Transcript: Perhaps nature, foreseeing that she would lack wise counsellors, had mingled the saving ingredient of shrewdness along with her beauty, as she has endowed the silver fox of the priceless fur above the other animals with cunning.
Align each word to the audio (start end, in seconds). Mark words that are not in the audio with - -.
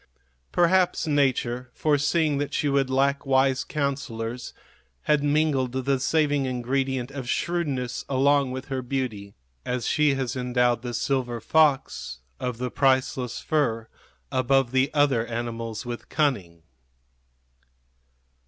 Perhaps 0.51 1.05
nature, 1.05 1.69
foreseeing 1.75 2.39
that 2.39 2.55
she 2.55 2.67
would 2.67 2.89
lack 2.89 3.23
wise 3.23 3.63
counsellors, 3.63 4.51
had 5.03 5.23
mingled 5.23 5.73
the 5.73 5.99
saving 5.99 6.47
ingredient 6.47 7.11
of 7.11 7.29
shrewdness 7.29 8.03
along 8.09 8.49
with 8.49 8.65
her 8.69 8.81
beauty, 8.81 9.35
as 9.63 9.85
she 9.87 10.15
has 10.15 10.35
endowed 10.35 10.81
the 10.81 10.95
silver 10.95 11.39
fox 11.39 12.21
of 12.39 12.57
the 12.57 12.71
priceless 12.71 13.41
fur 13.41 13.87
above 14.31 14.71
the 14.71 14.91
other 14.91 15.23
animals 15.27 15.85
with 15.85 16.09
cunning. 16.09 16.63